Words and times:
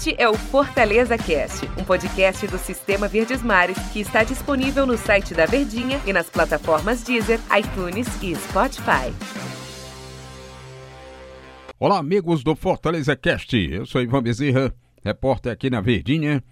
Este 0.00 0.14
é 0.16 0.26
o 0.26 0.32
Fortaleza 0.32 1.18
Cast, 1.18 1.66
um 1.78 1.84
podcast 1.84 2.46
do 2.46 2.56
Sistema 2.56 3.06
Verdes 3.06 3.42
Mares 3.42 3.76
que 3.92 4.00
está 4.00 4.24
disponível 4.24 4.86
no 4.86 4.96
site 4.96 5.34
da 5.34 5.44
Verdinha 5.44 6.00
e 6.06 6.12
nas 6.14 6.30
plataformas 6.30 7.02
Deezer, 7.02 7.38
iTunes 7.54 8.06
e 8.22 8.34
Spotify. 8.34 9.12
Olá, 11.78 11.98
amigos 11.98 12.42
do 12.42 12.56
Fortaleza 12.56 13.14
Cast. 13.14 13.54
Eu 13.54 13.84
sou 13.84 14.00
Ivan 14.00 14.22
Bezerra, 14.22 14.74
repórter 15.04 15.52
aqui 15.52 15.68
na 15.68 15.82
Verdinha. 15.82 16.42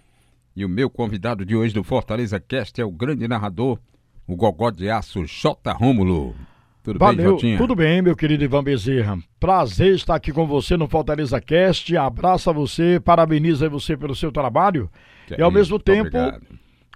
E 0.55 0.63
o 0.63 0.69
meu 0.69 0.87
convidado 0.87 1.43
de 1.43 1.55
hoje 1.55 1.73
do 1.73 1.83
Fortaleza 1.83 2.39
Cast 2.39 2.79
é 2.79 2.85
o 2.85 2.91
grande 2.91 3.27
narrador, 3.27 3.79
o 4.27 4.35
gogó 4.35 4.69
de 4.69 4.91
aço 4.91 5.25
J. 5.25 5.73
Rômulo. 5.73 6.35
Tudo 6.83 6.97
Valeu, 6.97 7.37
bem, 7.37 7.57
tudo 7.57 7.75
bem, 7.75 8.01
meu 8.01 8.15
querido 8.15 8.43
Ivan 8.43 8.63
Bezerra. 8.63 9.19
Prazer 9.39 9.93
estar 9.95 10.15
aqui 10.15 10.31
com 10.31 10.47
você 10.47 10.75
no 10.77 10.87
Fortaleza 10.87 11.39
Cast. 11.41 11.95
Abraço 11.97 12.49
a 12.49 12.53
você, 12.53 12.99
parabenizo 12.99 13.69
você 13.69 13.95
pelo 13.97 14.15
seu 14.15 14.31
trabalho. 14.31 14.89
Que 15.27 15.35
e 15.35 15.41
ao 15.41 15.51
é 15.51 15.53
mesmo 15.53 15.77
tempo, 15.77 16.07
obrigado. 16.07 16.41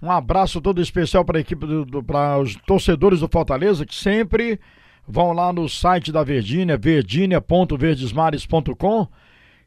um 0.02 0.10
abraço 0.10 0.60
todo 0.60 0.80
especial 0.80 1.24
para 1.24 1.38
a 1.38 1.40
equipe, 1.40 1.66
para 2.06 2.40
os 2.40 2.56
torcedores 2.66 3.20
do 3.20 3.28
Fortaleza 3.28 3.84
que 3.84 3.94
sempre 3.94 4.58
vão 5.06 5.32
lá 5.32 5.52
no 5.52 5.68
site 5.68 6.10
da 6.10 6.24
Verdinha, 6.24 6.78
verdinha.verdesmares.com 6.78 9.06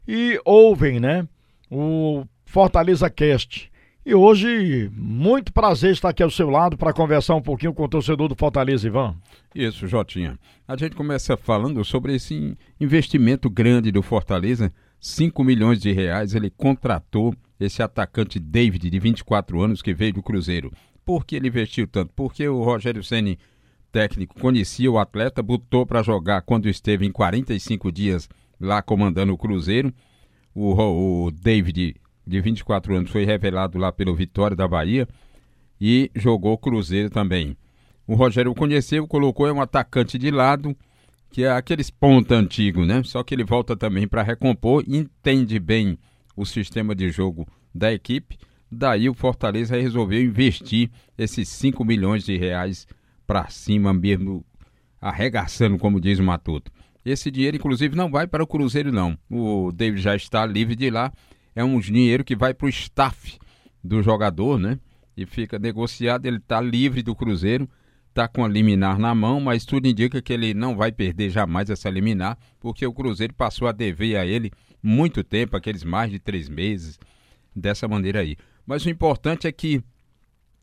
e 0.06 0.38
ouvem, 0.44 0.98
né, 0.98 1.28
o 1.70 2.24
Fortaleza 2.44 3.08
Cast. 3.08 3.70
E 4.08 4.14
hoje, 4.14 4.90
muito 4.96 5.52
prazer 5.52 5.92
estar 5.92 6.08
aqui 6.08 6.22
ao 6.22 6.30
seu 6.30 6.48
lado 6.48 6.78
para 6.78 6.94
conversar 6.94 7.34
um 7.34 7.42
pouquinho 7.42 7.74
com 7.74 7.84
o 7.84 7.88
torcedor 7.88 8.26
do 8.26 8.34
Fortaleza, 8.34 8.86
Ivan. 8.86 9.14
Isso, 9.54 9.86
Jotinha. 9.86 10.38
A 10.66 10.74
gente 10.78 10.96
começa 10.96 11.36
falando 11.36 11.84
sobre 11.84 12.14
esse 12.14 12.56
investimento 12.80 13.50
grande 13.50 13.92
do 13.92 14.00
Fortaleza, 14.00 14.72
5 14.98 15.44
milhões 15.44 15.78
de 15.78 15.92
reais, 15.92 16.34
ele 16.34 16.48
contratou 16.48 17.34
esse 17.60 17.82
atacante 17.82 18.40
David, 18.40 18.88
de 18.88 18.98
24 18.98 19.60
anos, 19.60 19.82
que 19.82 19.92
veio 19.92 20.14
do 20.14 20.22
Cruzeiro. 20.22 20.72
Por 21.04 21.26
que 21.26 21.36
ele 21.36 21.48
investiu 21.48 21.86
tanto? 21.86 22.10
Porque 22.16 22.48
o 22.48 22.62
Rogério 22.62 23.04
Ceni 23.04 23.38
técnico 23.92 24.40
conhecia 24.40 24.90
o 24.90 24.98
atleta, 24.98 25.42
botou 25.42 25.84
para 25.84 26.02
jogar 26.02 26.40
quando 26.40 26.66
esteve 26.66 27.04
em 27.04 27.12
45 27.12 27.92
dias 27.92 28.26
lá 28.58 28.80
comandando 28.80 29.34
o 29.34 29.36
Cruzeiro. 29.36 29.92
O, 30.54 31.26
o 31.26 31.30
David 31.30 31.94
de 32.28 32.40
24 32.40 32.94
anos, 32.94 33.10
foi 33.10 33.24
revelado 33.24 33.78
lá 33.78 33.90
pelo 33.90 34.14
Vitória 34.14 34.56
da 34.56 34.68
Bahia 34.68 35.08
e 35.80 36.10
jogou 36.14 36.58
Cruzeiro 36.58 37.10
também. 37.10 37.56
O 38.06 38.14
Rogério 38.14 38.54
conheceu, 38.54 39.06
colocou 39.06 39.46
é 39.46 39.52
um 39.52 39.60
atacante 39.60 40.18
de 40.18 40.30
lado, 40.30 40.76
que 41.30 41.44
é 41.44 41.50
aqueles 41.50 41.90
ponta 41.90 42.34
antigo, 42.34 42.84
né? 42.84 43.02
Só 43.04 43.22
que 43.22 43.34
ele 43.34 43.44
volta 43.44 43.76
também 43.76 44.06
para 44.06 44.22
recompor, 44.22 44.84
entende 44.86 45.58
bem 45.58 45.98
o 46.36 46.44
sistema 46.44 46.94
de 46.94 47.10
jogo 47.10 47.46
da 47.74 47.92
equipe. 47.92 48.38
Daí 48.70 49.08
o 49.08 49.14
Fortaleza 49.14 49.76
resolveu 49.76 50.22
investir 50.22 50.90
esses 51.16 51.48
5 51.48 51.84
milhões 51.84 52.24
de 52.24 52.36
reais 52.36 52.86
para 53.26 53.48
cima 53.48 53.92
mesmo, 53.92 54.44
arregaçando, 55.00 55.78
como 55.78 56.00
diz 56.00 56.18
o 56.18 56.22
Matuto. 56.22 56.70
Esse 57.04 57.30
dinheiro, 57.30 57.56
inclusive, 57.56 57.96
não 57.96 58.10
vai 58.10 58.26
para 58.26 58.42
o 58.42 58.46
Cruzeiro, 58.46 58.92
não. 58.92 59.16
O 59.30 59.72
David 59.72 60.02
já 60.02 60.14
está 60.14 60.44
livre 60.44 60.74
de 60.74 60.90
lá 60.90 61.12
é 61.58 61.64
um 61.64 61.80
dinheiro 61.80 62.22
que 62.22 62.36
vai 62.36 62.54
para 62.54 62.66
o 62.66 62.68
staff 62.68 63.36
do 63.82 64.00
jogador, 64.00 64.60
né? 64.60 64.78
E 65.16 65.26
fica 65.26 65.58
negociado, 65.58 66.24
ele 66.24 66.36
está 66.36 66.60
livre 66.60 67.02
do 67.02 67.16
Cruzeiro, 67.16 67.68
está 68.10 68.28
com 68.28 68.44
a 68.44 68.48
liminar 68.48 68.96
na 68.96 69.12
mão, 69.12 69.40
mas 69.40 69.64
tudo 69.64 69.88
indica 69.88 70.22
que 70.22 70.32
ele 70.32 70.54
não 70.54 70.76
vai 70.76 70.92
perder 70.92 71.30
jamais 71.30 71.68
essa 71.68 71.90
liminar, 71.90 72.38
porque 72.60 72.86
o 72.86 72.92
Cruzeiro 72.92 73.34
passou 73.34 73.66
a 73.66 73.72
dever 73.72 74.16
a 74.16 74.24
ele 74.24 74.52
muito 74.80 75.24
tempo, 75.24 75.56
aqueles 75.56 75.82
mais 75.82 76.12
de 76.12 76.20
três 76.20 76.48
meses, 76.48 76.96
dessa 77.56 77.88
maneira 77.88 78.20
aí. 78.20 78.36
Mas 78.64 78.84
o 78.86 78.90
importante 78.90 79.48
é 79.48 79.50
que 79.50 79.82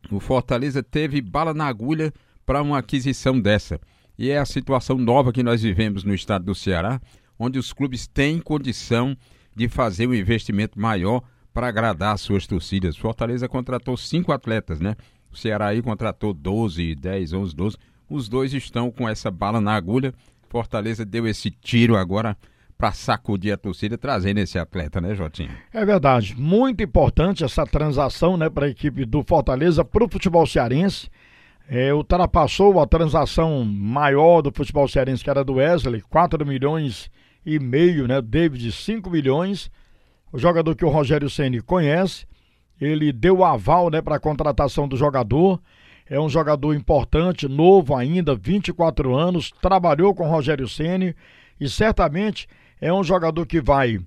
o 0.10 0.22
Fortaleza 0.22 0.82
teve 0.82 1.20
bala 1.20 1.54
na 1.54 1.66
agulha 1.66 2.14
para 2.46 2.62
uma 2.62 2.78
aquisição 2.78 3.38
dessa. 3.38 3.82
E 4.18 4.30
é 4.30 4.38
a 4.38 4.46
situação 4.46 4.98
nova 4.98 5.34
que 5.34 5.44
nós 5.44 5.62
vivemos 5.62 6.06
no 6.06 6.14
estado 6.14 6.46
do 6.46 6.56
Ceará, 6.56 7.02
onde 7.38 7.60
os 7.60 7.74
clubes 7.74 8.08
têm 8.08 8.40
condição 8.40 9.18
de 9.56 9.70
fazer 9.70 10.08
um 10.08 10.14
investimento 10.14 10.80
maior 10.80 11.22
para 11.54 11.68
agradar 11.68 12.14
as 12.14 12.22
suas 12.22 12.46
torcidas. 12.46 12.98
Fortaleza 12.98 13.48
contratou 13.48 13.96
cinco 13.96 14.34
atletas, 14.34 14.82
né? 14.82 14.96
O 15.32 15.38
Ceará 15.38 15.68
aí 15.68 15.82
contratou 15.82 16.34
12, 16.34 16.96
10, 16.96 17.34
11, 17.34 17.56
12. 17.56 17.78
Os 18.10 18.28
dois 18.28 18.54
estão 18.54 18.92
com 18.92 19.08
essa 19.08 19.32
bala 19.32 19.62
na 19.62 19.74
agulha. 19.74 20.14
Fortaleza 20.50 21.06
deu 21.06 21.26
esse 21.26 21.50
tiro 21.50 21.96
agora 21.96 22.38
para 22.78 22.92
sacudir 22.92 23.54
a 23.54 23.58
torcida, 23.58 23.98
trazendo 23.98 24.40
esse 24.40 24.60
atleta, 24.60 25.00
né, 25.00 25.16
Jotinho? 25.16 25.52
É 25.74 25.86
verdade. 25.86 26.36
Muito 26.38 26.84
importante 26.84 27.44
essa 27.44 27.66
transação, 27.66 28.36
né, 28.36 28.50
para 28.50 28.66
a 28.66 28.70
equipe 28.70 29.06
do 29.06 29.24
Fortaleza, 29.24 29.84
para 29.84 30.04
o 30.04 30.10
futebol 30.10 30.46
cearense. 30.46 31.10
É, 31.68 31.94
ultrapassou 31.94 32.80
a 32.80 32.86
transação 32.86 33.66
maior 33.66 34.42
do 34.42 34.52
futebol 34.54 34.88
cearense, 34.88 35.24
que 35.24 35.30
era 35.30 35.44
do 35.44 35.54
Wesley, 35.54 36.02
4 36.02 36.46
milhões 36.46 37.10
e 37.10 37.25
meio, 37.60 38.08
né? 38.08 38.22
David 38.22 38.72
5 38.72 39.10
milhões. 39.10 39.70
O 40.32 40.38
jogador 40.38 40.76
que 40.76 40.84
o 40.84 40.90
Rogério 40.90 41.30
Ceni 41.30 41.62
conhece, 41.62 42.26
ele 42.82 43.14
deu 43.14 43.44
aval, 43.44 43.90
né, 43.90 44.02
para 44.02 44.16
a 44.16 44.20
contratação 44.20 44.88
do 44.88 44.98
jogador. 44.98 45.62
É 46.10 46.20
um 46.20 46.28
jogador 46.28 46.74
importante, 46.74 47.48
novo 47.48 47.96
ainda, 47.96 48.36
24 48.36 49.16
anos, 49.16 49.52
trabalhou 49.62 50.14
com 50.14 50.26
o 50.26 50.30
Rogério 50.30 50.68
Ceni 50.68 51.16
e 51.60 51.70
certamente 51.70 52.48
é 52.82 52.92
um 52.92 53.04
jogador 53.04 53.46
que 53.46 53.62
vai 53.62 54.00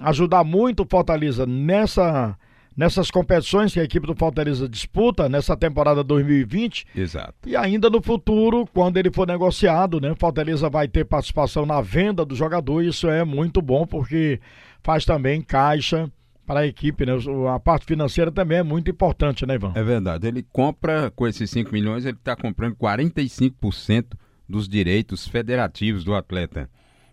ajudar 0.00 0.44
muito 0.44 0.82
o 0.84 0.86
Fortaleza 0.88 1.44
nessa 1.44 2.36
nessas 2.76 3.10
competições 3.10 3.72
que 3.72 3.80
a 3.80 3.84
equipe 3.84 4.06
do 4.06 4.14
Fortaleza 4.14 4.68
disputa 4.68 5.28
nessa 5.28 5.56
temporada 5.56 6.02
2020. 6.02 6.86
Exato. 6.94 7.34
E 7.46 7.56
ainda 7.56 7.88
no 7.88 8.02
futuro, 8.02 8.66
quando 8.72 8.96
ele 8.96 9.10
for 9.10 9.26
negociado, 9.26 10.00
né, 10.00 10.14
Fortaleza 10.18 10.68
vai 10.68 10.88
ter 10.88 11.04
participação 11.04 11.64
na 11.64 11.80
venda 11.80 12.24
do 12.24 12.34
jogador. 12.34 12.82
E 12.82 12.88
isso 12.88 13.08
é 13.08 13.24
muito 13.24 13.62
bom 13.62 13.86
porque 13.86 14.40
faz 14.82 15.04
também 15.04 15.40
caixa 15.40 16.10
para 16.46 16.60
a 16.60 16.66
equipe, 16.66 17.06
né? 17.06 17.12
A 17.54 17.58
parte 17.58 17.86
financeira 17.86 18.30
também 18.30 18.58
é 18.58 18.62
muito 18.62 18.90
importante, 18.90 19.46
né, 19.46 19.54
Ivan? 19.54 19.72
É 19.74 19.82
verdade. 19.82 20.26
Ele 20.26 20.42
compra 20.52 21.10
com 21.10 21.26
esses 21.26 21.48
5 21.50 21.72
milhões, 21.72 22.04
ele 22.04 22.16
está 22.16 22.36
comprando 22.36 22.76
45% 22.76 24.08
dos 24.46 24.68
direitos 24.68 25.26
federativos 25.26 26.04
do 26.04 26.14
atleta. 26.14 26.68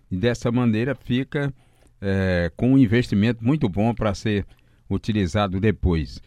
E 0.09 0.17
dessa 0.17 0.51
maneira 0.51 0.93
fica 0.93 1.53
é, 2.01 2.51
com 2.57 2.73
um 2.73 2.78
investimento 2.78 3.43
muito 3.45 3.69
bom 3.69 3.93
para 3.93 4.13
ser 4.13 4.45
utilizado 4.94 5.59
depois. 5.59 6.22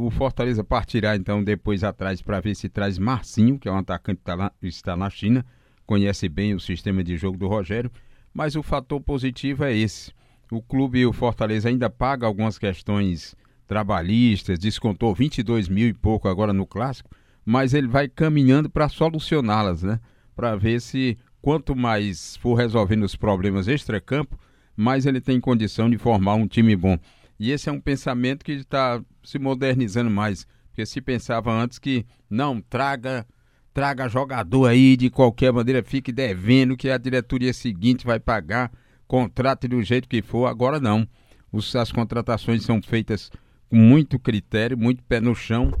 O 0.00 0.10
Fortaleza 0.10 0.62
partirá 0.62 1.16
então 1.16 1.42
depois 1.42 1.82
atrás 1.82 2.22
para 2.22 2.40
ver 2.40 2.54
se 2.54 2.68
traz 2.68 2.96
Marcinho, 2.98 3.58
que 3.58 3.68
é 3.68 3.72
um 3.72 3.78
atacante 3.78 4.18
que 4.18 4.24
tá 4.24 4.52
está 4.62 4.96
na 4.96 5.10
China, 5.10 5.44
conhece 5.84 6.28
bem 6.28 6.54
o 6.54 6.60
sistema 6.60 7.02
de 7.02 7.16
jogo 7.16 7.36
do 7.36 7.48
Rogério, 7.48 7.90
mas 8.32 8.56
o 8.56 8.62
fator 8.62 9.00
positivo 9.00 9.64
é 9.64 9.76
esse. 9.76 10.12
O 10.50 10.62
clube 10.62 11.00
e 11.00 11.06
o 11.06 11.12
Fortaleza 11.12 11.68
ainda 11.68 11.90
paga 11.90 12.26
algumas 12.26 12.56
questões 12.56 13.34
trabalhistas, 13.66 14.58
descontou 14.58 15.14
22 15.14 15.68
mil 15.68 15.88
e 15.88 15.94
pouco 15.94 16.28
agora 16.28 16.52
no 16.52 16.66
clássico, 16.66 17.10
mas 17.44 17.74
ele 17.74 17.88
vai 17.88 18.08
caminhando 18.08 18.70
para 18.70 18.88
solucioná-las, 18.88 19.82
né? 19.82 19.98
Para 20.36 20.54
ver 20.54 20.80
se 20.80 21.18
quanto 21.42 21.74
mais 21.74 22.36
for 22.36 22.54
resolvendo 22.54 23.02
os 23.02 23.16
problemas 23.16 23.68
extra-campo, 23.68 24.38
mais 24.76 25.04
ele 25.06 25.20
tem 25.20 25.40
condição 25.40 25.90
de 25.90 25.98
formar 25.98 26.34
um 26.34 26.46
time 26.46 26.76
bom. 26.76 26.98
E 27.38 27.50
esse 27.50 27.68
é 27.68 27.72
um 27.72 27.80
pensamento 27.80 28.44
que 28.44 28.52
está 28.52 29.02
se 29.22 29.38
modernizando 29.38 30.10
mais. 30.10 30.46
Porque 30.68 30.86
se 30.86 31.00
pensava 31.00 31.52
antes 31.52 31.78
que 31.78 32.04
não, 32.28 32.60
traga 32.60 33.26
traga 33.74 34.08
jogador 34.08 34.66
aí 34.66 34.96
de 34.96 35.10
qualquer 35.10 35.52
maneira, 35.52 35.82
fique 35.82 36.12
devendo 36.12 36.76
que 36.76 36.88
a 36.88 36.96
diretoria 36.96 37.52
seguinte 37.52 38.06
vai 38.06 38.20
pagar, 38.20 38.70
contrato 39.06 39.66
do 39.66 39.82
jeito 39.82 40.08
que 40.08 40.22
for. 40.22 40.46
Agora 40.46 40.78
não. 40.78 41.06
Os, 41.50 41.74
as 41.74 41.90
contratações 41.90 42.62
são 42.62 42.80
feitas 42.80 43.30
com 43.68 43.76
muito 43.76 44.18
critério, 44.18 44.78
muito 44.78 45.02
pé 45.02 45.20
no 45.20 45.34
chão. 45.34 45.72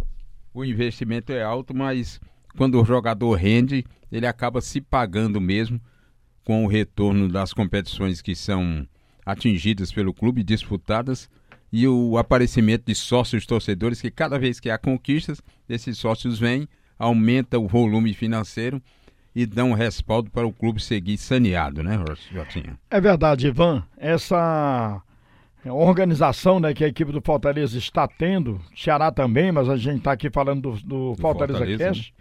O 0.52 0.64
investimento 0.64 1.32
é 1.32 1.42
alto, 1.42 1.74
mas 1.74 2.20
quando 2.56 2.80
o 2.80 2.84
jogador 2.84 3.34
rende, 3.34 3.84
ele 4.10 4.26
acaba 4.26 4.60
se 4.60 4.80
pagando 4.80 5.40
mesmo 5.40 5.80
com 6.44 6.64
o 6.64 6.68
retorno 6.68 7.28
das 7.28 7.52
competições 7.52 8.20
que 8.20 8.34
são 8.34 8.86
atingidas 9.24 9.90
pelo 9.90 10.12
clube, 10.12 10.42
disputadas 10.42 11.30
e 11.76 11.88
o 11.88 12.16
aparecimento 12.16 12.84
de 12.86 12.94
sócios 12.94 13.44
torcedores, 13.46 14.00
que 14.00 14.08
cada 14.08 14.38
vez 14.38 14.60
que 14.60 14.70
há 14.70 14.78
conquistas, 14.78 15.42
esses 15.68 15.98
sócios 15.98 16.38
vêm, 16.38 16.68
aumenta 16.96 17.58
o 17.58 17.66
volume 17.66 18.14
financeiro 18.14 18.80
e 19.34 19.44
dão 19.44 19.72
respaldo 19.72 20.30
para 20.30 20.46
o 20.46 20.52
clube 20.52 20.80
seguir 20.80 21.18
saneado, 21.18 21.82
né, 21.82 21.98
Jotinha? 22.30 22.78
É 22.88 23.00
verdade, 23.00 23.48
Ivan. 23.48 23.82
Essa 23.96 25.02
organização 25.66 26.60
né, 26.60 26.72
que 26.72 26.84
a 26.84 26.86
equipe 26.86 27.10
do 27.10 27.20
Fortaleza 27.20 27.76
está 27.76 28.06
tendo, 28.06 28.60
Ceará 28.76 29.10
também, 29.10 29.50
mas 29.50 29.68
a 29.68 29.76
gente 29.76 29.98
está 29.98 30.12
aqui 30.12 30.30
falando 30.30 30.62
do, 30.62 30.72
do, 30.76 31.10
do 31.10 31.20
Fortaleza, 31.20 31.58
Fortaleza 31.58 31.84
Cast, 31.86 32.14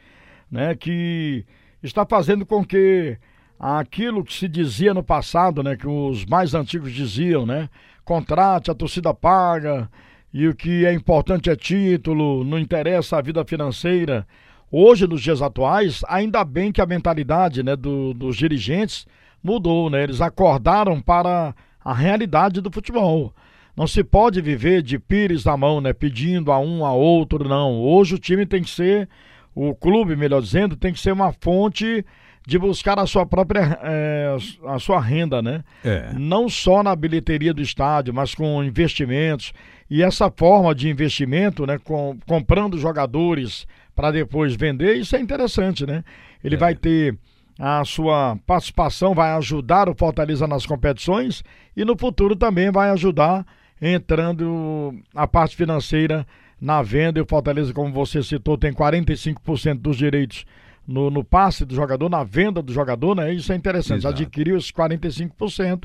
né? 0.50 0.70
né, 0.70 0.76
que 0.76 1.46
está 1.84 2.04
fazendo 2.08 2.44
com 2.44 2.66
que 2.66 3.20
aquilo 3.60 4.24
que 4.24 4.34
se 4.34 4.48
dizia 4.48 4.94
no 4.94 5.04
passado, 5.04 5.64
né, 5.64 5.76
que 5.76 5.88
os 5.88 6.26
mais 6.26 6.54
antigos 6.54 6.92
diziam, 6.92 7.46
né? 7.46 7.70
Contrate, 8.04 8.70
a 8.70 8.76
torcida 8.76 9.14
paga, 9.14 9.90
e 10.34 10.48
o 10.48 10.56
que 10.56 10.86
é 10.86 10.94
importante 10.94 11.50
é 11.50 11.56
título, 11.56 12.44
não 12.44 12.58
interessa 12.58 13.18
a 13.18 13.22
vida 13.22 13.46
financeira. 13.46 14.28
Hoje, 14.72 15.06
nos 15.06 15.22
dias 15.22 15.42
atuais, 15.42 16.02
ainda 16.08 16.44
bem 16.44 16.72
que 16.72 16.82
a 16.82 16.86
mentalidade 16.86 17.62
né, 17.62 17.76
do, 17.76 18.14
dos 18.14 18.36
dirigentes 18.36 19.06
mudou, 19.44 19.90
né? 19.90 20.04
Eles 20.04 20.20
acordaram 20.20 21.00
para 21.00 21.54
a 21.86 21.94
realidade 21.94 22.60
do 22.62 22.72
futebol. 22.72 23.32
Não 23.78 23.86
se 23.86 24.04
pode 24.04 24.42
viver 24.42 24.82
de 24.82 24.98
pires 24.98 25.46
na 25.46 25.56
mão, 25.56 25.80
né? 25.80 25.94
Pedindo 25.94 26.52
a 26.52 26.60
um, 26.60 26.86
a 26.86 26.94
outro, 26.94 27.48
não. 27.48 27.80
Hoje 27.80 28.16
o 28.16 28.20
time 28.20 28.46
tem 28.46 28.64
que 28.64 28.70
ser, 28.70 29.08
o 29.54 29.76
clube, 29.76 30.16
melhor 30.16 30.42
dizendo, 30.42 30.76
tem 30.76 30.92
que 30.92 31.00
ser 31.00 31.12
uma 31.12 31.32
fonte 31.32 32.04
de 32.46 32.60
buscar 32.60 33.00
a 33.00 33.06
sua 33.06 33.26
própria 33.26 33.80
é, 33.82 34.36
a 34.68 34.80
sua 34.80 35.00
renda, 35.00 35.42
né? 35.42 35.64
É. 35.84 36.12
Não 36.14 36.50
só 36.50 36.84
na 36.84 36.96
bilheteria 36.96 37.54
do 37.54 37.62
estádio, 37.62 38.14
mas 38.14 38.36
com 38.36 38.64
investimentos. 38.64 39.54
E 39.90 40.02
essa 40.04 40.32
forma 40.36 40.74
de 40.76 40.90
investimento, 40.90 41.66
né? 41.66 41.78
Com, 41.78 42.18
comprando 42.28 42.78
jogadores 42.78 43.66
para 43.96 44.12
depois 44.12 44.56
vender, 44.56 44.96
isso 44.96 45.16
é 45.16 45.20
interessante, 45.20 45.86
né? 45.86 46.04
Ele 46.44 46.56
é. 46.56 46.58
vai 46.58 46.76
ter 46.76 47.18
a 47.60 47.86
sua 47.86 48.38
participação, 48.46 49.14
vai 49.14 49.32
ajudar 49.34 49.88
o 49.88 49.96
Fortaleza 49.96 50.48
nas 50.48 50.66
competições 50.66 51.44
e 51.78 51.86
no 51.86 51.98
futuro 51.98 52.36
também 52.36 52.72
vai 52.72 52.90
ajudar 52.90 53.46
entrando 53.82 54.94
a 55.14 55.28
parte 55.28 55.56
financeira 55.56 56.26
na 56.60 56.82
venda. 56.82 57.20
E 57.20 57.22
o 57.22 57.28
Fortaleza, 57.28 57.74
como 57.74 57.94
você 57.94 58.24
citou, 58.24 58.58
tem 58.58 58.74
45% 58.74 59.76
dos 59.76 59.98
direitos 59.98 60.46
no, 60.88 61.10
no, 61.10 61.24
passe 61.24 61.66
do 61.66 61.74
jogador, 61.74 62.10
na 62.10 62.24
venda 62.24 62.62
do 62.62 62.74
jogador, 62.74 63.16
né? 63.16 63.34
Isso 63.34 63.52
é 63.52 63.56
interessante. 63.56 64.02
Exato. 64.02 64.22
Adquiriu 64.22 64.58
esses 64.58 64.72
45%. 64.72 65.84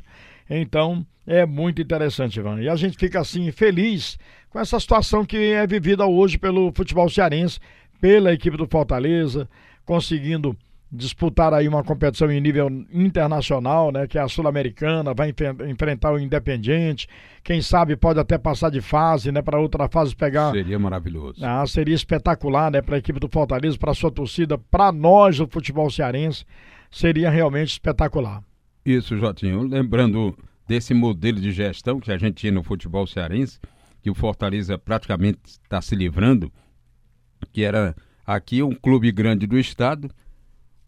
Então, 0.50 1.06
é 1.26 1.44
muito 1.44 1.80
interessante, 1.80 2.38
Ivan. 2.38 2.60
E 2.60 2.68
a 2.68 2.76
gente 2.76 2.96
fica 2.96 3.20
assim 3.20 3.50
feliz 3.52 4.18
com 4.50 4.58
essa 4.58 4.80
situação 4.80 5.24
que 5.24 5.36
é 5.52 5.66
vivida 5.66 6.06
hoje 6.06 6.38
pelo 6.38 6.72
futebol 6.74 7.08
cearense, 7.08 7.60
pela 8.00 8.32
equipe 8.32 8.56
do 8.56 8.66
Fortaleza, 8.66 9.48
conseguindo 9.84 10.56
disputar 10.90 11.52
aí 11.52 11.68
uma 11.68 11.84
competição 11.84 12.30
em 12.30 12.40
nível 12.40 12.68
internacional, 12.90 13.92
né, 13.92 14.06
que 14.06 14.16
é 14.16 14.22
a 14.22 14.28
Sul-Americana, 14.28 15.12
vai 15.12 15.34
enfrentar 15.68 16.12
o 16.12 16.18
Independiente, 16.18 17.06
quem 17.44 17.60
sabe 17.60 17.94
pode 17.94 18.18
até 18.18 18.38
passar 18.38 18.70
de 18.70 18.80
fase, 18.80 19.30
né, 19.30 19.42
para 19.42 19.60
outra 19.60 19.88
fase 19.88 20.16
pegar. 20.16 20.50
Seria 20.52 20.78
maravilhoso. 20.78 21.44
Ah, 21.44 21.66
seria 21.66 21.94
espetacular, 21.94 22.70
né, 22.70 22.80
para 22.80 22.96
a 22.96 22.98
equipe 22.98 23.20
do 23.20 23.28
Fortaleza, 23.28 23.76
para 23.76 23.92
sua 23.92 24.10
torcida, 24.10 24.56
para 24.56 24.90
nós 24.90 25.36
do 25.36 25.46
futebol 25.46 25.90
cearense, 25.90 26.44
seria 26.90 27.28
realmente 27.28 27.72
espetacular. 27.72 28.42
Isso, 28.84 29.16
Jotinho, 29.18 29.62
lembrando 29.62 30.34
desse 30.66 30.94
modelo 30.94 31.38
de 31.38 31.52
gestão 31.52 32.00
que 32.00 32.10
a 32.10 32.16
gente 32.16 32.36
tinha 32.36 32.52
no 32.52 32.62
futebol 32.62 33.06
cearense, 33.06 33.58
que 34.00 34.10
o 34.10 34.14
Fortaleza 34.14 34.78
praticamente 34.78 35.40
está 35.44 35.82
se 35.82 35.94
livrando, 35.94 36.50
que 37.52 37.62
era 37.62 37.94
aqui 38.26 38.62
um 38.62 38.74
clube 38.74 39.12
grande 39.12 39.46
do 39.46 39.58
estado, 39.58 40.10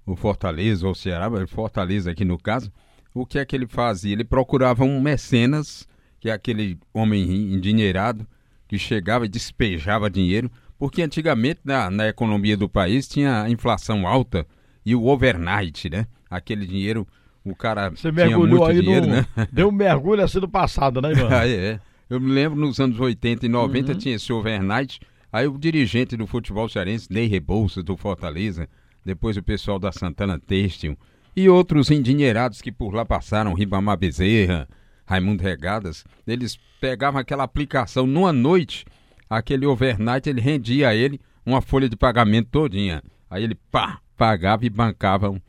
o 0.06 0.16
Fortaleza 0.16 0.86
ou 0.86 0.92
o 0.92 0.94
Ceará, 0.94 1.28
Fortaleza 1.46 2.10
aqui 2.10 2.24
no 2.24 2.38
caso, 2.38 2.72
o 3.14 3.26
que 3.26 3.38
é 3.38 3.44
que 3.44 3.54
ele 3.54 3.66
fazia? 3.66 4.12
Ele 4.12 4.24
procurava 4.24 4.84
um 4.84 5.00
mecenas, 5.00 5.88
que 6.18 6.28
é 6.30 6.32
aquele 6.32 6.78
homem 6.92 7.54
endinheirado, 7.54 8.26
que 8.68 8.78
chegava 8.78 9.26
e 9.26 9.28
despejava 9.28 10.08
dinheiro, 10.08 10.50
porque 10.78 11.02
antigamente 11.02 11.60
na, 11.64 11.90
na 11.90 12.08
economia 12.08 12.56
do 12.56 12.68
país 12.68 13.08
tinha 13.08 13.42
a 13.42 13.50
inflação 13.50 14.06
alta 14.06 14.46
e 14.86 14.94
o 14.94 15.06
overnight, 15.06 15.90
né? 15.90 16.06
Aquele 16.30 16.66
dinheiro, 16.66 17.06
o 17.44 17.54
cara 17.54 17.90
Você 17.90 18.12
tinha 18.12 18.38
muito 18.38 18.64
aí 18.64 18.80
dinheiro, 18.80 19.06
no... 19.06 19.12
né? 19.12 19.26
Deu 19.52 19.68
um 19.68 19.72
mergulho 19.72 20.22
assim 20.22 20.40
do 20.40 20.48
passado, 20.48 21.02
né, 21.02 21.12
Ivan? 21.12 21.28
ah, 21.30 21.48
é. 21.48 21.80
Eu 22.08 22.20
me 22.20 22.30
lembro 22.30 22.58
nos 22.58 22.80
anos 22.80 22.98
80 22.98 23.46
e 23.46 23.48
90 23.48 23.92
uhum. 23.92 23.98
tinha 23.98 24.16
esse 24.16 24.32
overnight, 24.32 25.00
aí 25.32 25.46
o 25.46 25.58
dirigente 25.58 26.16
do 26.16 26.26
futebol 26.26 26.68
cearense, 26.68 27.12
Ney 27.12 27.26
Rebouças, 27.26 27.84
do 27.84 27.96
Fortaleza, 27.96 28.68
depois 29.04 29.36
o 29.36 29.42
pessoal 29.42 29.78
da 29.78 29.92
Santana 29.92 30.38
Têxtil 30.38 30.96
e 31.34 31.48
outros 31.48 31.90
endinheirados 31.90 32.60
que 32.60 32.72
por 32.72 32.94
lá 32.94 33.04
passaram, 33.04 33.54
Ribamar 33.54 33.96
Bezerra, 33.96 34.68
Raimundo 35.06 35.42
Regadas, 35.42 36.04
eles 36.26 36.58
pegavam 36.80 37.20
aquela 37.20 37.44
aplicação 37.44 38.06
numa 38.06 38.32
noite, 38.32 38.84
aquele 39.28 39.66
overnight, 39.66 40.28
ele 40.28 40.40
rendia 40.40 40.88
a 40.88 40.94
ele 40.94 41.20
uma 41.44 41.60
folha 41.60 41.88
de 41.88 41.96
pagamento 41.96 42.48
todinha. 42.50 43.02
Aí 43.28 43.44
ele 43.44 43.54
pá, 43.70 44.00
pagava 44.16 44.64
e 44.64 44.70
bancava. 44.70 45.40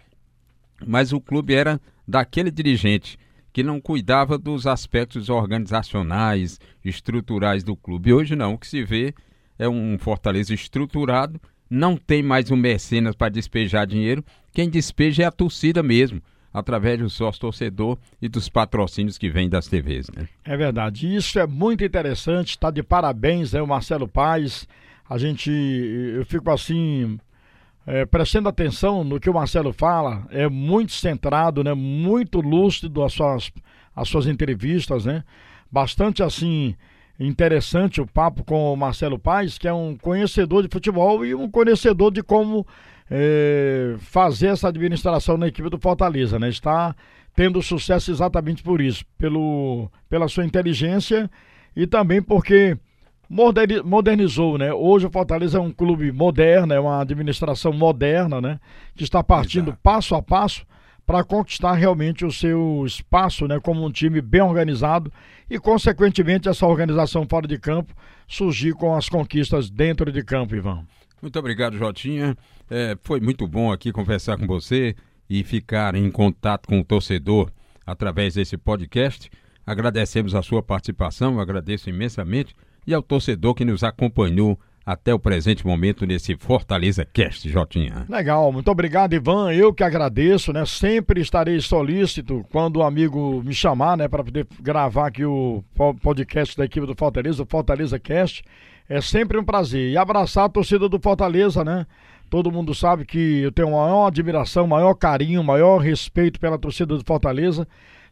Mas 0.85 1.11
o 1.11 1.19
clube 1.19 1.53
era 1.53 1.79
daquele 2.07 2.51
dirigente 2.51 3.17
que 3.53 3.63
não 3.63 3.81
cuidava 3.81 4.37
dos 4.37 4.65
aspectos 4.65 5.29
organizacionais, 5.29 6.59
estruturais 6.83 7.63
do 7.63 7.75
clube. 7.75 8.13
Hoje 8.13 8.35
não, 8.35 8.53
o 8.53 8.57
que 8.57 8.67
se 8.67 8.83
vê 8.83 9.13
é 9.59 9.67
um 9.67 9.97
Fortaleza 9.99 10.53
estruturado 10.53 11.39
não 11.71 11.95
tem 11.95 12.21
mais 12.21 12.51
um 12.51 12.57
mecenas 12.57 13.15
para 13.15 13.29
despejar 13.29 13.87
dinheiro, 13.87 14.25
quem 14.51 14.69
despeja 14.69 15.23
é 15.23 15.25
a 15.25 15.31
torcida 15.31 15.81
mesmo, 15.81 16.21
através 16.53 16.99
do 16.99 17.09
sócio 17.09 17.39
torcedor 17.39 17.97
e 18.21 18.27
dos 18.27 18.49
patrocínios 18.49 19.17
que 19.17 19.29
vêm 19.29 19.47
das 19.47 19.67
TVs. 19.67 20.09
Né? 20.09 20.27
É 20.43 20.57
verdade, 20.57 21.15
isso 21.15 21.39
é 21.39 21.47
muito 21.47 21.81
interessante, 21.85 22.49
está 22.49 22.69
de 22.69 22.83
parabéns, 22.83 23.53
né, 23.53 23.61
o 23.61 23.67
Marcelo 23.67 24.05
Paes. 24.05 24.67
A 25.09 25.17
gente, 25.17 25.49
eu 25.49 26.25
fico 26.25 26.51
assim, 26.51 27.17
é, 27.87 28.05
prestando 28.05 28.49
atenção 28.49 29.05
no 29.05 29.17
que 29.17 29.29
o 29.29 29.33
Marcelo 29.33 29.71
fala, 29.71 30.27
é 30.29 30.49
muito 30.49 30.91
centrado, 30.91 31.63
né, 31.63 31.73
muito 31.73 32.41
lúcido 32.41 33.01
as 33.01 33.13
suas, 33.13 33.49
as 33.95 34.09
suas 34.09 34.27
entrevistas, 34.27 35.05
né? 35.05 35.23
Bastante 35.71 36.21
assim 36.21 36.75
interessante 37.27 38.01
o 38.01 38.07
papo 38.07 38.43
com 38.43 38.73
o 38.73 38.75
Marcelo 38.75 39.19
Paes, 39.19 39.57
que 39.57 39.67
é 39.67 39.73
um 39.73 39.95
conhecedor 39.95 40.63
de 40.63 40.69
futebol 40.71 41.23
e 41.25 41.35
um 41.35 41.49
conhecedor 41.49 42.11
de 42.11 42.23
como 42.23 42.65
é, 43.09 43.95
fazer 43.99 44.47
essa 44.47 44.67
administração 44.69 45.37
na 45.37 45.47
equipe 45.47 45.69
do 45.69 45.77
Fortaleza, 45.77 46.39
né? 46.39 46.49
Está 46.49 46.95
tendo 47.35 47.61
sucesso 47.61 48.11
exatamente 48.11 48.63
por 48.63 48.81
isso, 48.81 49.05
pelo, 49.17 49.89
pela 50.09 50.27
sua 50.27 50.45
inteligência 50.45 51.29
e 51.75 51.85
também 51.85 52.21
porque 52.21 52.77
modernizou, 53.85 54.57
né? 54.57 54.73
Hoje 54.73 55.05
o 55.05 55.11
Fortaleza 55.11 55.57
é 55.57 55.61
um 55.61 55.71
clube 55.71 56.11
moderno, 56.11 56.73
é 56.73 56.79
uma 56.79 57.01
administração 57.01 57.71
moderna, 57.71 58.41
né? 58.41 58.59
Que 58.95 59.03
está 59.03 59.23
partindo 59.23 59.69
Exato. 59.69 59.79
passo 59.81 60.15
a 60.15 60.21
passo 60.21 60.65
para 61.11 61.25
conquistar 61.25 61.73
realmente 61.73 62.23
o 62.23 62.31
seu 62.31 62.85
espaço 62.87 63.45
né, 63.45 63.59
como 63.59 63.85
um 63.85 63.91
time 63.91 64.21
bem 64.21 64.39
organizado 64.39 65.11
e, 65.49 65.59
consequentemente, 65.59 66.47
essa 66.47 66.65
organização 66.65 67.27
fora 67.29 67.45
de 67.45 67.59
campo 67.59 67.93
surgir 68.25 68.73
com 68.73 68.95
as 68.95 69.09
conquistas 69.09 69.69
dentro 69.69 70.09
de 70.09 70.23
campo, 70.23 70.55
Ivan. 70.55 70.85
Muito 71.21 71.37
obrigado, 71.37 71.77
Jotinha. 71.77 72.37
É, 72.69 72.97
foi 73.03 73.19
muito 73.19 73.45
bom 73.45 73.73
aqui 73.73 73.91
conversar 73.91 74.37
com 74.37 74.47
você 74.47 74.95
e 75.29 75.43
ficar 75.43 75.95
em 75.95 76.09
contato 76.09 76.65
com 76.65 76.79
o 76.79 76.83
torcedor 76.83 77.51
através 77.85 78.35
desse 78.35 78.55
podcast. 78.55 79.29
Agradecemos 79.67 80.33
a 80.33 80.41
sua 80.41 80.63
participação, 80.63 81.41
agradeço 81.41 81.89
imensamente, 81.89 82.55
e 82.87 82.93
ao 82.93 83.03
torcedor 83.03 83.53
que 83.53 83.65
nos 83.65 83.83
acompanhou 83.83 84.57
até 84.85 85.13
o 85.13 85.19
presente 85.19 85.65
momento 85.65 86.05
nesse 86.05 86.35
Fortaleza 86.35 87.05
Cast, 87.05 87.47
Jotinha. 87.49 88.05
Legal, 88.09 88.51
muito 88.51 88.69
obrigado, 88.69 89.13
Ivan. 89.13 89.53
Eu 89.53 89.73
que 89.73 89.83
agradeço, 89.83 90.51
né? 90.51 90.65
Sempre 90.65 91.21
estarei 91.21 91.59
solícito 91.61 92.45
quando 92.51 92.77
o 92.77 92.83
amigo 92.83 93.41
me 93.43 93.53
chamar, 93.53 93.95
né, 93.95 94.07
para 94.07 94.23
poder 94.23 94.47
gravar 94.59 95.07
aqui 95.07 95.23
o 95.23 95.63
podcast 96.01 96.57
da 96.57 96.65
equipe 96.65 96.87
do 96.87 96.95
Fortaleza, 96.95 97.43
o 97.43 97.45
Fortaleza 97.45 97.99
Cast. 97.99 98.43
É 98.89 98.99
sempre 98.99 99.37
um 99.37 99.43
prazer. 99.43 99.91
E 99.91 99.97
abraçar 99.97 100.45
a 100.45 100.49
torcida 100.49 100.89
do 100.89 100.99
Fortaleza, 100.99 101.63
né? 101.63 101.85
Todo 102.29 102.51
mundo 102.51 102.73
sabe 102.73 103.05
que 103.05 103.41
eu 103.41 103.51
tenho 103.51 103.71
maior 103.71 104.07
admiração, 104.07 104.65
maior 104.65 104.93
carinho, 104.95 105.43
maior 105.43 105.77
respeito 105.77 106.39
pela 106.39 106.57
torcida 106.57 106.97
do 106.97 107.03
Fortaleza. 107.03 107.67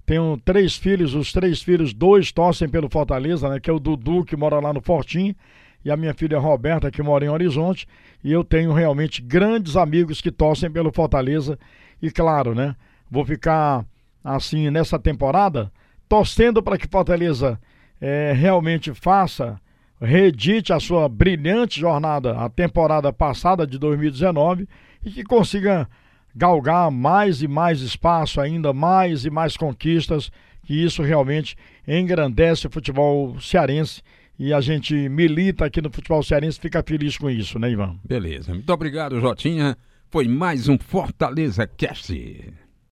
Tenho 0.06 0.40
três 0.44 0.76
filhos, 0.76 1.14
os 1.16 1.32
três 1.32 1.62
filhos, 1.62 1.94
dois 1.94 2.32
torcem 2.32 2.70
pelo 2.70 2.90
Fortaleza, 2.90 3.50
né? 3.50 3.60
Que 3.60 3.70
é 3.70 3.74
o 3.74 3.80
Dudu, 3.80 4.24
que 4.24 4.36
mora 4.36 4.60
lá 4.60 4.72
no 4.72 4.82
Fortim 4.82 5.36
e 5.83 5.91
a 5.91 5.98
minha 5.98 6.13
filha 6.13 6.39
Roberta, 6.39 6.91
que 6.91 7.01
mora 7.01 7.25
em 7.25 7.29
Horizonte, 7.29 7.88
e 8.24 8.31
eu 8.31 8.43
tenho 8.43 8.74
realmente 8.74 9.21
grandes 9.21 9.75
amigos 9.75 10.21
que 10.21 10.31
torcem 10.31 10.69
pelo 10.69 10.91
Fortaleza. 10.91 11.57
E 12.01 12.12
claro, 12.12 12.53
né? 12.53 12.75
Vou 13.09 13.25
ficar 13.25 13.86
assim 14.24 14.69
nessa 14.69 15.00
temporada 15.00 15.71
torcendo 16.07 16.62
para 16.62 16.77
que 16.77 16.88
Fortaleza 16.88 17.59
é, 18.01 18.33
realmente 18.33 18.93
faça, 18.93 19.59
reedite 20.01 20.74
a 20.74 20.79
sua 20.79 21.07
brilhante 21.07 21.79
jornada, 21.79 22.38
a 22.38 22.50
temporada 22.50 23.13
passada 23.13 23.65
de 23.65 23.77
2019 23.77 24.67
e 25.05 25.12
que 25.12 25.24
consiga 25.24 25.88
galgar 26.36 26.89
mais 26.91 27.41
e 27.41 27.48
mais 27.48 27.81
espaço, 27.81 28.41
ainda 28.41 28.74
mais 28.74 29.25
e 29.25 29.29
mais 29.29 29.55
conquistas, 29.55 30.31
que 30.63 30.74
isso 30.74 31.03
realmente 31.03 31.55
engrandece 31.88 32.67
o 32.67 32.71
futebol 32.71 33.39
cearense 33.39 34.01
e 34.39 34.53
a 34.53 34.62
gente 34.62 34.93
milita 35.10 35.65
aqui 35.65 35.81
no 35.81 35.91
futebol 35.91 36.24
cearense, 36.24 36.58
fica 36.58 36.81
feliz 36.81 37.17
com 37.17 37.29
isso, 37.29 37.60
né, 37.60 37.69
Ivan? 37.72 38.00
Beleza. 38.05 38.53
Muito 38.53 38.72
obrigado, 38.72 39.19
Jotinha. 39.19 39.77
Foi 40.10 40.29
mais 40.29 40.69
um 40.69 40.77
Fortaleza 40.79 41.67
Cast. 41.67 42.13